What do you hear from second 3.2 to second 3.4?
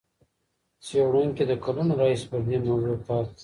کوي.